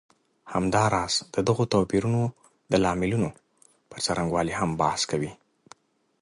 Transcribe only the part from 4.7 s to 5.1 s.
بحث